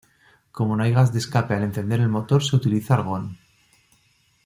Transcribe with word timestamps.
Como 0.51 0.75
no 0.75 0.81
hay 0.83 0.93
gas 0.93 1.13
de 1.13 1.19
escape 1.19 1.53
al 1.53 1.61
encender 1.61 1.99
el 1.99 2.09
motor, 2.09 2.43
se 2.43 2.55
utiliza 2.55 2.95
argón. 2.95 3.37